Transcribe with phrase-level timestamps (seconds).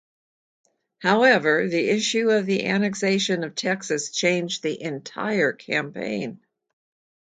[1.03, 6.41] However, the issue of the annexation of Texas changed the entire campaign.